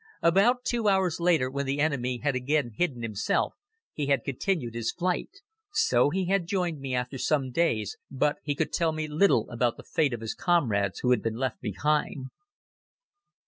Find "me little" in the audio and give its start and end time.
8.93-9.47